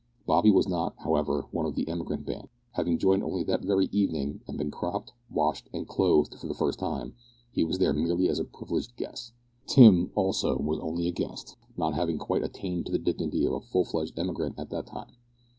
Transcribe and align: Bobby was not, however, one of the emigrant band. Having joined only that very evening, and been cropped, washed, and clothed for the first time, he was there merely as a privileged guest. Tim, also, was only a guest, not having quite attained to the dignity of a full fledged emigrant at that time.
Bobby 0.25 0.49
was 0.49 0.67
not, 0.67 0.95
however, 0.97 1.45
one 1.51 1.67
of 1.67 1.75
the 1.75 1.87
emigrant 1.87 2.25
band. 2.25 2.49
Having 2.71 2.97
joined 2.97 3.21
only 3.23 3.43
that 3.43 3.61
very 3.63 3.85
evening, 3.91 4.41
and 4.47 4.57
been 4.57 4.71
cropped, 4.71 5.13
washed, 5.29 5.69
and 5.71 5.87
clothed 5.87 6.33
for 6.39 6.47
the 6.47 6.55
first 6.55 6.79
time, 6.79 7.13
he 7.51 7.63
was 7.63 7.77
there 7.77 7.93
merely 7.93 8.27
as 8.27 8.39
a 8.39 8.43
privileged 8.43 8.95
guest. 8.97 9.31
Tim, 9.67 10.09
also, 10.15 10.57
was 10.57 10.79
only 10.79 11.07
a 11.07 11.11
guest, 11.11 11.55
not 11.77 11.93
having 11.93 12.17
quite 12.17 12.41
attained 12.43 12.87
to 12.87 12.91
the 12.91 12.97
dignity 12.97 13.45
of 13.45 13.53
a 13.53 13.61
full 13.61 13.85
fledged 13.85 14.17
emigrant 14.17 14.57
at 14.57 14.71
that 14.71 14.87
time. 14.87 15.17